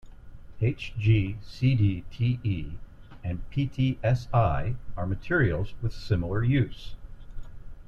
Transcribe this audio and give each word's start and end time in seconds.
HgCdTe 0.59 2.73
and 3.23 3.47
PtSi 3.51 4.75
are 4.97 5.05
materials 5.05 5.75
with 5.79 5.93
similar 5.93 6.43
use. 6.43 6.95